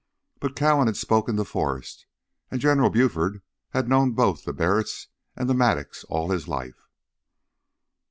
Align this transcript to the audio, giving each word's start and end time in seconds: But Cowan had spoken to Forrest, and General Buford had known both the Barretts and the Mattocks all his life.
But 0.39 0.55
Cowan 0.55 0.87
had 0.87 0.97
spoken 0.97 1.35
to 1.35 1.45
Forrest, 1.45 2.07
and 2.49 2.59
General 2.59 2.89
Buford 2.89 3.43
had 3.69 3.87
known 3.87 4.13
both 4.13 4.45
the 4.45 4.51
Barretts 4.51 5.09
and 5.35 5.47
the 5.47 5.53
Mattocks 5.53 6.05
all 6.05 6.31
his 6.31 6.47
life. 6.47 6.87